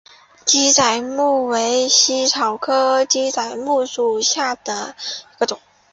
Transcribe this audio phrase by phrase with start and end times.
[0.45, 4.95] 鸡仔木为茜草科鸡仔木属下的
[5.35, 5.59] 一个种。